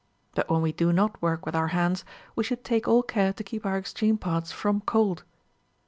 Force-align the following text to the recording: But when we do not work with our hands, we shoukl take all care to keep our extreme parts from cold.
But 0.33 0.49
when 0.49 0.63
we 0.63 0.71
do 0.71 0.91
not 0.91 1.21
work 1.21 1.45
with 1.45 1.53
our 1.55 1.67
hands, 1.67 2.03
we 2.35 2.43
shoukl 2.43 2.63
take 2.63 2.87
all 2.87 3.03
care 3.03 3.33
to 3.33 3.43
keep 3.43 3.67
our 3.67 3.77
extreme 3.77 4.17
parts 4.17 4.51
from 4.51 4.81
cold. 4.81 5.23